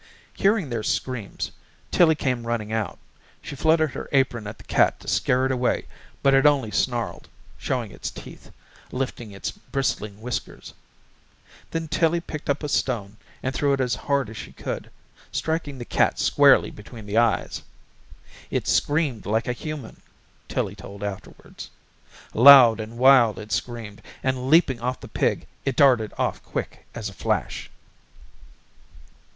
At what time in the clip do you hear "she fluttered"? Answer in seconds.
3.43-3.91